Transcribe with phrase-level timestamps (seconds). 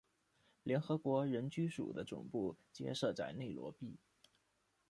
[0.63, 3.99] 联合国人居署的总部皆设在内罗毕。